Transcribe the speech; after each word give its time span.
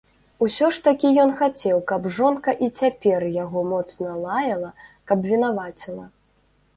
Усё 0.45 0.67
ж 0.75 0.79
такі 0.85 1.09
ён 1.23 1.33
хацеў, 1.41 1.77
каб 1.91 2.07
жонка 2.15 2.55
і 2.67 2.69
цяпер 2.83 3.25
яго 3.43 3.63
моцна 3.73 4.15
лаяла, 4.23 4.71
каб 5.13 5.19
вінаваціла. 5.33 6.05